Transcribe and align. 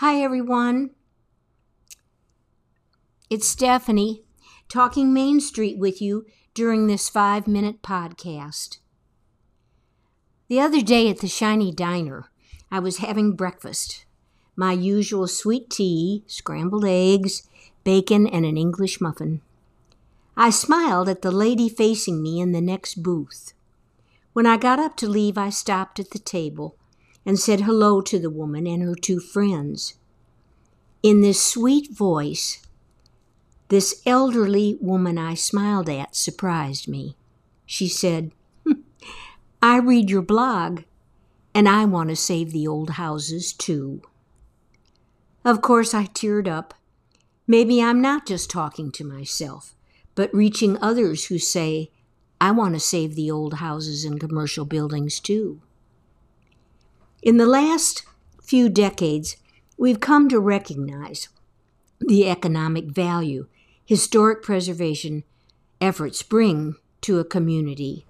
Hi, 0.00 0.22
everyone. 0.22 0.90
It's 3.28 3.52
Stepheny 3.52 4.22
talking 4.68 5.12
Main 5.12 5.40
Street 5.40 5.76
with 5.76 6.00
you 6.00 6.24
during 6.54 6.86
this 6.86 7.08
five 7.08 7.48
minute 7.48 7.82
podcast. 7.82 8.78
The 10.46 10.60
other 10.60 10.82
day 10.82 11.10
at 11.10 11.18
the 11.18 11.26
Shiny 11.26 11.72
Diner, 11.72 12.30
I 12.70 12.78
was 12.78 12.98
having 12.98 13.34
breakfast. 13.34 14.06
My 14.54 14.70
usual 14.70 15.26
sweet 15.26 15.68
tea, 15.68 16.22
scrambled 16.28 16.84
eggs, 16.84 17.48
bacon, 17.82 18.28
and 18.28 18.46
an 18.46 18.56
English 18.56 19.00
muffin. 19.00 19.40
I 20.36 20.50
smiled 20.50 21.08
at 21.08 21.22
the 21.22 21.32
lady 21.32 21.68
facing 21.68 22.22
me 22.22 22.38
in 22.38 22.52
the 22.52 22.60
next 22.60 23.02
booth. 23.02 23.52
When 24.32 24.46
I 24.46 24.58
got 24.58 24.78
up 24.78 24.96
to 24.98 25.08
leave, 25.08 25.36
I 25.36 25.50
stopped 25.50 25.98
at 25.98 26.12
the 26.12 26.20
table 26.20 26.77
and 27.28 27.38
said 27.38 27.60
hello 27.60 28.00
to 28.00 28.18
the 28.18 28.30
woman 28.30 28.66
and 28.66 28.82
her 28.82 28.94
two 28.94 29.20
friends. 29.20 29.96
In 31.02 31.20
this 31.20 31.42
sweet 31.42 31.94
voice, 31.94 32.66
this 33.68 34.00
elderly 34.06 34.78
woman 34.80 35.18
I 35.18 35.34
smiled 35.34 35.90
at 35.90 36.16
surprised 36.16 36.88
me. 36.88 37.16
She 37.66 37.86
said, 37.86 38.32
hmm, 38.64 38.80
I 39.62 39.76
read 39.76 40.08
your 40.08 40.22
blog, 40.22 40.84
and 41.54 41.68
I 41.68 41.84
want 41.84 42.08
to 42.08 42.16
save 42.16 42.50
the 42.50 42.66
old 42.66 42.92
houses 42.92 43.52
too. 43.52 44.00
Of 45.44 45.60
course, 45.60 45.92
I 45.92 46.06
teared 46.06 46.48
up. 46.48 46.72
Maybe 47.46 47.82
I'm 47.82 48.00
not 48.00 48.26
just 48.26 48.48
talking 48.48 48.90
to 48.92 49.04
myself, 49.04 49.74
but 50.14 50.32
reaching 50.32 50.78
others 50.80 51.26
who 51.26 51.38
say, 51.38 51.90
I 52.40 52.52
want 52.52 52.72
to 52.72 52.80
save 52.80 53.16
the 53.16 53.30
old 53.30 53.54
houses 53.54 54.06
and 54.06 54.18
commercial 54.18 54.64
buildings 54.64 55.20
too. 55.20 55.60
In 57.28 57.36
the 57.36 57.44
last 57.44 58.04
few 58.42 58.70
decades, 58.70 59.36
we've 59.76 60.00
come 60.00 60.30
to 60.30 60.40
recognize 60.40 61.28
the 62.00 62.26
economic 62.26 62.86
value 62.86 63.48
historic 63.84 64.42
preservation 64.42 65.24
efforts 65.78 66.22
bring 66.22 66.76
to 67.02 67.18
a 67.18 67.26
community. 67.26 68.06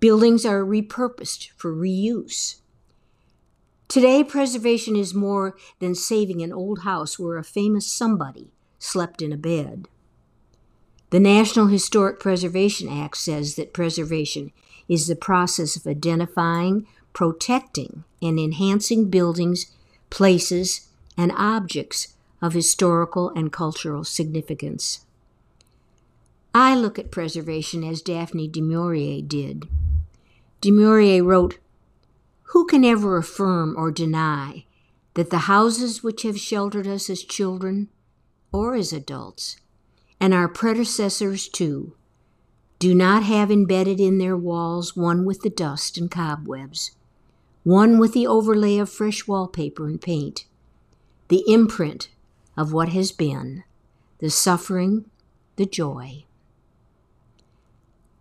Buildings 0.00 0.44
are 0.44 0.64
repurposed 0.64 1.50
for 1.56 1.72
reuse. 1.72 2.56
Today, 3.86 4.24
preservation 4.24 4.96
is 4.96 5.14
more 5.14 5.56
than 5.78 5.94
saving 5.94 6.42
an 6.42 6.52
old 6.52 6.80
house 6.80 7.16
where 7.16 7.38
a 7.38 7.44
famous 7.44 7.86
somebody 7.86 8.50
slept 8.80 9.22
in 9.22 9.32
a 9.32 9.36
bed. 9.36 9.86
The 11.10 11.20
National 11.20 11.68
Historic 11.68 12.18
Preservation 12.18 12.88
Act 12.88 13.18
says 13.18 13.54
that 13.54 13.72
preservation 13.72 14.50
is 14.88 15.06
the 15.06 15.14
process 15.14 15.76
of 15.76 15.86
identifying, 15.86 16.88
protecting, 17.12 18.04
and 18.22 18.38
enhancing 18.38 19.10
buildings, 19.10 19.66
places, 20.10 20.88
and 21.16 21.32
objects 21.32 22.16
of 22.42 22.54
historical 22.54 23.30
and 23.30 23.52
cultural 23.52 24.04
significance. 24.04 25.04
I 26.54 26.74
look 26.74 26.98
at 26.98 27.10
preservation 27.10 27.84
as 27.84 28.02
Daphne 28.02 28.48
du 28.48 28.62
Maurier 28.62 29.22
did. 29.22 29.68
Du 30.60 30.72
Maurier 30.72 31.22
wrote, 31.22 31.58
Who 32.52 32.66
can 32.66 32.84
ever 32.84 33.16
affirm 33.16 33.74
or 33.76 33.90
deny 33.90 34.64
that 35.14 35.30
the 35.30 35.38
houses 35.38 36.02
which 36.02 36.22
have 36.22 36.38
sheltered 36.38 36.86
us 36.86 37.08
as 37.08 37.22
children 37.22 37.88
or 38.52 38.74
as 38.74 38.92
adults, 38.92 39.56
and 40.18 40.34
our 40.34 40.48
predecessors 40.48 41.48
too, 41.48 41.94
do 42.78 42.94
not 42.94 43.22
have 43.22 43.50
embedded 43.50 44.00
in 44.00 44.18
their 44.18 44.36
walls 44.36 44.96
one 44.96 45.24
with 45.24 45.42
the 45.42 45.50
dust 45.50 45.98
and 45.98 46.10
cobwebs, 46.10 46.92
one 47.62 47.98
with 47.98 48.12
the 48.12 48.26
overlay 48.26 48.78
of 48.78 48.90
fresh 48.90 49.26
wallpaper 49.26 49.86
and 49.86 50.00
paint, 50.00 50.46
the 51.28 51.44
imprint 51.46 52.08
of 52.56 52.72
what 52.72 52.88
has 52.90 53.12
been, 53.12 53.64
the 54.18 54.30
suffering, 54.30 55.04
the 55.56 55.66
joy. 55.66 56.24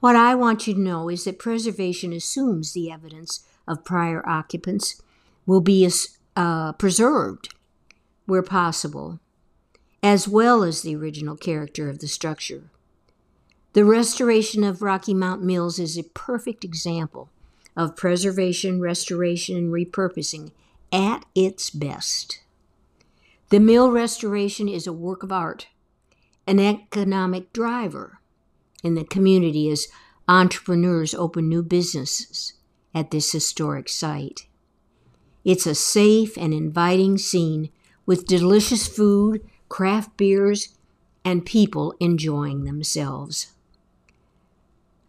What 0.00 0.16
I 0.16 0.34
want 0.34 0.66
you 0.66 0.74
to 0.74 0.80
know 0.80 1.08
is 1.08 1.24
that 1.24 1.38
preservation 1.38 2.12
assumes 2.12 2.72
the 2.72 2.90
evidence 2.90 3.44
of 3.68 3.84
prior 3.84 4.26
occupants 4.28 5.00
will 5.46 5.60
be 5.60 5.88
uh, 6.36 6.72
preserved 6.72 7.54
where 8.26 8.42
possible, 8.42 9.20
as 10.02 10.26
well 10.26 10.62
as 10.62 10.82
the 10.82 10.96
original 10.96 11.36
character 11.36 11.88
of 11.88 11.98
the 11.98 12.08
structure. 12.08 12.70
The 13.72 13.84
restoration 13.84 14.64
of 14.64 14.82
Rocky 14.82 15.14
Mount 15.14 15.42
Mills 15.42 15.78
is 15.78 15.98
a 15.98 16.02
perfect 16.02 16.64
example 16.64 17.28
of 17.76 17.96
preservation, 17.96 18.80
restoration, 18.80 19.56
and 19.56 19.72
repurposing 19.72 20.52
at 20.92 21.24
its 21.34 21.70
best. 21.70 22.40
The 23.50 23.60
mill 23.60 23.90
restoration 23.90 24.68
is 24.68 24.86
a 24.86 24.92
work 24.92 25.22
of 25.22 25.32
art, 25.32 25.68
an 26.46 26.60
economic 26.60 27.52
driver 27.52 28.20
in 28.82 28.94
the 28.94 29.04
community 29.04 29.70
as 29.70 29.88
entrepreneurs 30.28 31.14
open 31.14 31.48
new 31.48 31.62
businesses 31.62 32.54
at 32.94 33.10
this 33.10 33.32
historic 33.32 33.88
site. 33.88 34.46
It's 35.44 35.66
a 35.66 35.74
safe 35.74 36.36
and 36.36 36.52
inviting 36.52 37.18
scene 37.18 37.70
with 38.06 38.26
delicious 38.26 38.86
food, 38.86 39.42
craft 39.68 40.16
beers, 40.16 40.76
and 41.24 41.46
people 41.46 41.94
enjoying 42.00 42.64
themselves. 42.64 43.52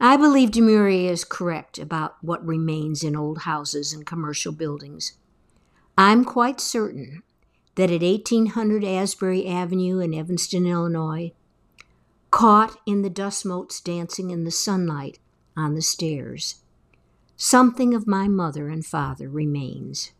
I 0.04 0.18
believe 0.18 0.50
du 0.50 0.68
is 0.88 1.24
correct 1.24 1.78
about 1.78 2.16
what 2.22 2.44
remains 2.44 3.04
in 3.04 3.16
old 3.16 3.44
houses 3.44 3.94
and 3.94 4.04
commercial 4.04 4.52
buildings. 4.52 5.14
I'm 5.96 6.26
quite 6.26 6.60
certain 6.60 7.22
that 7.76 7.92
at 7.92 8.02
1800 8.02 8.84
Asbury 8.84 9.46
Avenue 9.46 10.00
in 10.00 10.16
Evanston, 10.16 10.66
Illinois, 10.66 11.34
caught 12.32 12.80
in 12.88 13.04
the 13.04 13.12
dust 13.12 13.46
motes 13.46 13.80
dancing 13.80 14.32
in 14.32 14.44
the 14.44 14.50
sunlight 14.50 15.20
on 15.56 15.76
the 15.76 15.84
stairs, 15.84 16.64
something 17.38 17.94
of 17.94 18.08
my 18.08 18.28
mother 18.28 18.70
and 18.70 18.84
father 18.84 19.30
remains. 19.30 20.14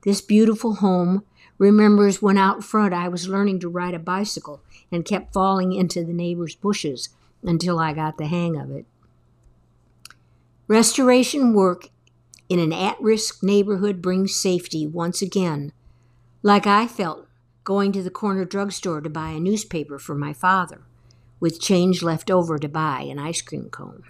This 0.00 0.22
beautiful 0.22 0.76
home 0.76 1.24
remembers 1.58 2.22
when 2.22 2.38
out 2.38 2.64
front 2.64 2.94
I 2.94 3.08
was 3.08 3.28
learning 3.28 3.60
to 3.60 3.68
ride 3.68 3.92
a 3.92 3.98
bicycle 3.98 4.62
and 4.90 5.04
kept 5.04 5.34
falling 5.34 5.74
into 5.74 6.04
the 6.04 6.14
neighbor's 6.14 6.54
bushes 6.54 7.10
until 7.42 7.78
I 7.78 7.92
got 7.92 8.18
the 8.18 8.26
hang 8.26 8.56
of 8.56 8.70
it. 8.70 8.86
Restoration 10.66 11.54
work 11.54 11.88
in 12.48 12.58
an 12.58 12.72
at 12.72 13.00
risk 13.00 13.42
neighborhood 13.42 14.02
brings 14.02 14.34
safety 14.34 14.86
once 14.86 15.22
again, 15.22 15.72
like 16.42 16.66
I 16.66 16.86
felt 16.86 17.26
going 17.64 17.92
to 17.92 18.02
the 18.02 18.10
corner 18.10 18.44
drugstore 18.44 19.00
to 19.00 19.10
buy 19.10 19.30
a 19.30 19.40
newspaper 19.40 19.98
for 19.98 20.14
my 20.14 20.32
father, 20.32 20.82
with 21.40 21.60
change 21.60 22.02
left 22.02 22.30
over 22.30 22.58
to 22.58 22.68
buy 22.68 23.02
an 23.02 23.18
ice 23.18 23.42
cream 23.42 23.68
cone. 23.68 24.02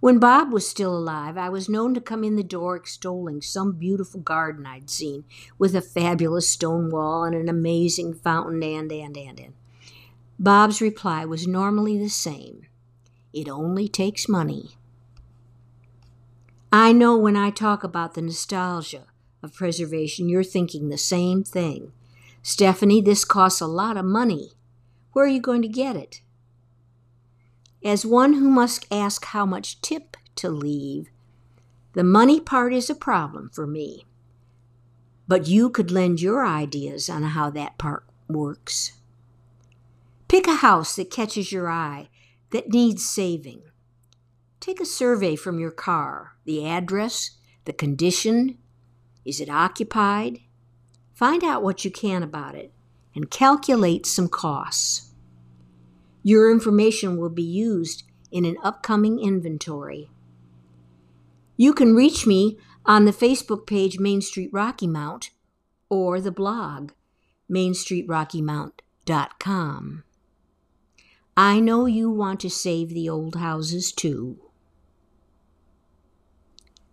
When 0.00 0.18
Bob 0.18 0.52
was 0.52 0.68
still 0.68 0.96
alive, 0.96 1.36
I 1.36 1.48
was 1.48 1.68
known 1.68 1.92
to 1.94 2.00
come 2.00 2.22
in 2.22 2.36
the 2.36 2.44
door 2.44 2.76
extolling 2.76 3.42
some 3.42 3.72
beautiful 3.72 4.20
garden 4.20 4.64
I'd 4.64 4.88
seen, 4.88 5.24
with 5.58 5.74
a 5.74 5.80
fabulous 5.80 6.48
stone 6.48 6.90
wall 6.90 7.24
and 7.24 7.34
an 7.34 7.48
amazing 7.48 8.14
fountain, 8.14 8.62
and, 8.62 8.92
and, 8.92 9.16
and, 9.16 9.40
and. 9.40 9.54
Bob's 10.38 10.80
reply 10.80 11.24
was 11.24 11.46
normally 11.46 11.98
the 11.98 12.08
same 12.08 12.62
it 13.32 13.48
only 13.48 13.88
takes 13.88 14.28
money. 14.28 14.70
I 16.72 16.92
know 16.92 17.16
when 17.16 17.36
I 17.36 17.50
talk 17.50 17.84
about 17.84 18.14
the 18.14 18.22
nostalgia 18.22 19.04
of 19.42 19.54
preservation, 19.54 20.28
you're 20.28 20.44
thinking 20.44 20.88
the 20.88 20.98
same 20.98 21.44
thing. 21.44 21.92
Stepheny, 22.42 23.04
this 23.04 23.24
costs 23.24 23.60
a 23.60 23.66
lot 23.66 23.96
of 23.96 24.04
money. 24.04 24.52
Where 25.12 25.24
are 25.24 25.28
you 25.28 25.40
going 25.40 25.62
to 25.62 25.68
get 25.68 25.96
it? 25.96 26.20
As 27.84 28.04
one 28.04 28.34
who 28.34 28.50
must 28.50 28.86
ask 28.90 29.24
how 29.26 29.46
much 29.46 29.80
tip 29.80 30.16
to 30.36 30.50
leave, 30.50 31.08
the 31.92 32.04
money 32.04 32.40
part 32.40 32.72
is 32.72 32.90
a 32.90 32.94
problem 32.94 33.50
for 33.52 33.66
me. 33.66 34.04
But 35.26 35.46
you 35.46 35.70
could 35.70 35.90
lend 35.90 36.20
your 36.20 36.46
ideas 36.46 37.08
on 37.08 37.22
how 37.22 37.50
that 37.50 37.78
part 37.78 38.04
works. 38.28 38.97
House 40.58 40.96
that 40.96 41.10
catches 41.10 41.52
your 41.52 41.68
eye, 41.68 42.08
that 42.50 42.68
needs 42.68 43.08
saving. 43.08 43.62
Take 44.60 44.80
a 44.80 44.86
survey 44.86 45.36
from 45.36 45.58
your 45.58 45.70
car 45.70 46.32
the 46.44 46.66
address, 46.66 47.36
the 47.64 47.72
condition. 47.72 48.58
Is 49.24 49.40
it 49.40 49.50
occupied? 49.50 50.40
Find 51.14 51.44
out 51.44 51.62
what 51.62 51.84
you 51.84 51.90
can 51.90 52.22
about 52.22 52.54
it 52.54 52.72
and 53.14 53.30
calculate 53.30 54.06
some 54.06 54.28
costs. 54.28 55.12
Your 56.22 56.50
information 56.50 57.18
will 57.18 57.30
be 57.30 57.42
used 57.42 58.04
in 58.30 58.44
an 58.44 58.56
upcoming 58.62 59.18
inventory. 59.18 60.10
You 61.56 61.72
can 61.72 61.94
reach 61.94 62.26
me 62.26 62.58
on 62.84 63.04
the 63.04 63.12
Facebook 63.12 63.66
page 63.66 63.98
Main 63.98 64.20
Street 64.20 64.50
Rocky 64.52 64.86
Mount 64.86 65.30
or 65.88 66.20
the 66.20 66.30
blog 66.30 66.92
mainstreetrockymount.com. 67.50 70.04
I 71.38 71.58
know 71.58 71.86
you 71.86 72.10
want 72.10 72.40
to 72.40 72.50
save 72.50 72.90
the 72.90 73.08
old 73.08 73.36
houses 73.36 73.92
too. 73.92 74.38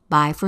Bye 0.09 0.33
for 0.33 0.43